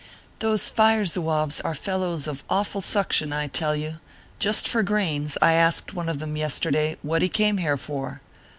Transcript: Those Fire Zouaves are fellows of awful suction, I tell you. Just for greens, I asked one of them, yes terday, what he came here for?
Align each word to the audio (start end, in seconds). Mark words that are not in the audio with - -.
Those 0.39 0.67
Fire 0.67 1.05
Zouaves 1.05 1.61
are 1.61 1.75
fellows 1.75 2.25
of 2.25 2.43
awful 2.49 2.81
suction, 2.81 3.31
I 3.31 3.45
tell 3.45 3.75
you. 3.75 3.99
Just 4.39 4.67
for 4.67 4.81
greens, 4.81 5.37
I 5.43 5.53
asked 5.53 5.93
one 5.93 6.09
of 6.09 6.17
them, 6.17 6.35
yes 6.35 6.59
terday, 6.59 6.97
what 7.03 7.21
he 7.21 7.29
came 7.29 7.59
here 7.59 7.77
for? 7.77 8.19